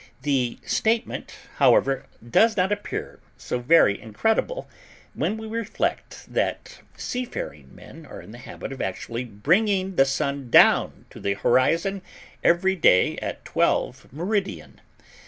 [0.23, 4.67] The statement, however, does not appear so very incredible,
[5.13, 10.49] when we reflect that seafaring men are in the habit of actually bringing the Sun
[10.49, 12.01] down to the horizon
[12.43, 14.81] every day at 12 Meridian.